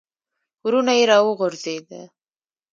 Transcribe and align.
ورونه 0.65 0.93
یې 0.99 1.03
را 1.09 1.17
وغورځېده. 1.25 2.01